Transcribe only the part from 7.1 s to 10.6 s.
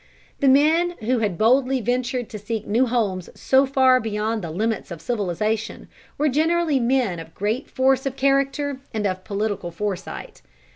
of great force of character and of political foresight.